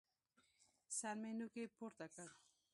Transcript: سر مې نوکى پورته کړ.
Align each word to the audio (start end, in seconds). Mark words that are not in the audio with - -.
سر 0.97 1.15
مې 1.21 1.31
نوکى 1.39 1.63
پورته 1.77 2.05
کړ. 2.13 2.27